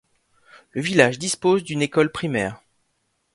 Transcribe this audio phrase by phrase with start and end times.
[0.71, 2.59] Le village dispose d'une école primaire.